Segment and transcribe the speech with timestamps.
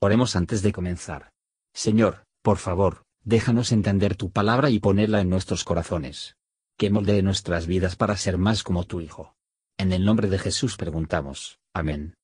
[0.00, 1.30] Oremos antes de comenzar.
[1.72, 6.36] Señor, por favor, déjanos entender tu palabra y ponerla en nuestros corazones.
[6.76, 9.34] Que moldee nuestras vidas para ser más como tu Hijo.
[9.78, 11.58] En el nombre de Jesús preguntamos.
[11.72, 12.14] Amén.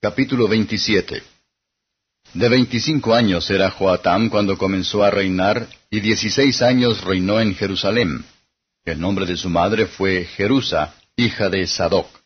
[0.00, 1.22] Capítulo 27
[2.34, 8.24] De veinticinco años era Joatam cuando comenzó a reinar, y dieciséis años reinó en Jerusalem.
[8.84, 12.21] El nombre de su madre fue Jerusa, hija de Sadoc.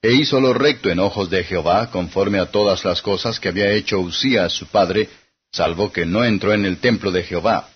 [0.00, 3.72] E hizo lo recto en ojos de Jehová, conforme a todas las cosas que había
[3.72, 5.08] hecho Usías su padre,
[5.50, 7.68] salvo que no entró en el templo de Jehová.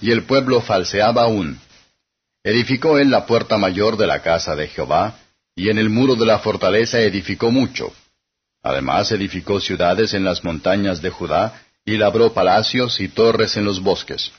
[0.00, 1.58] Y el pueblo falseaba aún.
[2.44, 5.18] Edificó él la puerta mayor de la casa de Jehová,
[5.54, 7.92] y en el muro de la fortaleza edificó mucho.
[8.62, 13.82] Además edificó ciudades en las montañas de Judá, y labró palacios y torres en los
[13.82, 14.32] bosques.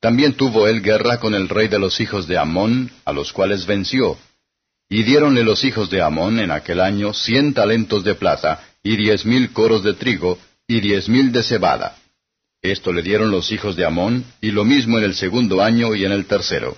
[0.00, 3.64] También tuvo él guerra con el rey de los hijos de Amón, a los cuales
[3.64, 4.18] venció,
[4.88, 9.24] y diéronle los hijos de Amón en aquel año cien talentos de plata, y diez
[9.24, 11.96] mil coros de trigo, y diez mil de cebada.
[12.62, 16.04] Esto le dieron los hijos de Amón, y lo mismo en el segundo año y
[16.04, 16.76] en el tercero.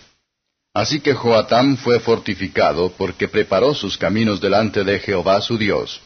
[0.75, 6.01] Así que Joatam fue fortificado, porque preparó sus caminos delante de Jehová su Dios.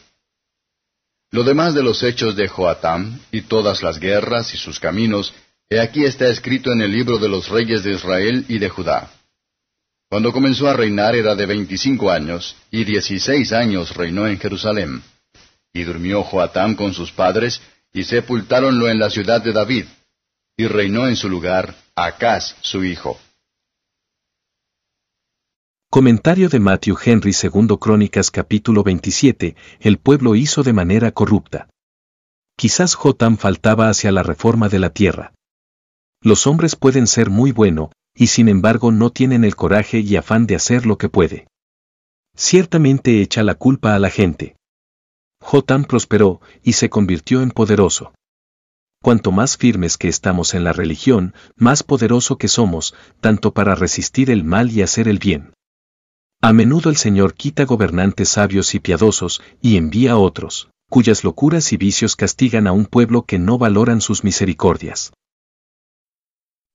[1.31, 5.33] Lo demás de los hechos de Joatam, y todas las guerras y sus caminos,
[5.69, 9.09] he aquí está escrito en el libro de los reyes de Israel y de Judá.
[10.11, 15.01] Cuando comenzó a reinar era de veinticinco años, y dieciséis años reinó en Jerusalén.
[15.71, 17.61] Y durmió Joatam con sus padres,
[17.93, 19.85] y sepultáronlo en la ciudad de David,
[20.57, 23.17] y reinó en su lugar Acaz su hijo.
[25.89, 31.69] Comentario de Matthew Henry II Crónicas capítulo 27, el pueblo hizo de manera corrupta.
[32.57, 35.31] Quizás Jotam faltaba hacia la reforma de la tierra.
[36.21, 40.47] Los hombres pueden ser muy bueno, y sin embargo no tienen el coraje y afán
[40.47, 41.47] de hacer lo que puede.
[42.35, 44.55] Ciertamente echa la culpa a la gente.
[45.41, 48.13] Jotam prosperó y se convirtió en poderoso.
[49.03, 54.29] Cuanto más firmes que estamos en la religión, más poderoso que somos, tanto para resistir
[54.29, 55.53] el mal y hacer el bien.
[56.41, 61.77] A menudo el Señor quita gobernantes sabios y piadosos y envía otros, cuyas locuras y
[61.77, 65.13] vicios castigan a un pueblo que no valoran sus misericordias.